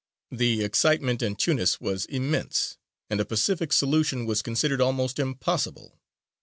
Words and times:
The 0.31 0.63
excitement 0.63 1.21
in 1.21 1.35
Tunis 1.35 1.79
was 1.79 2.05
immense, 2.05 2.79
and 3.11 3.19
a 3.19 3.23
pacific 3.23 3.71
solution 3.71 4.25
was 4.25 4.41
considered 4.41 4.81
almost 4.81 5.19
impossible. 5.19 5.99